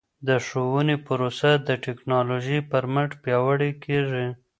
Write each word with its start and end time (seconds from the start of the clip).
د 0.27 0.29
ښوونې 0.45 0.95
پروسه 1.07 1.51
د 1.67 1.69
ټکنالوژۍ 1.85 2.59
په 2.69 2.77
مټ 2.93 3.11
پیاوړې 3.23 3.71
کیږي. 3.83 4.27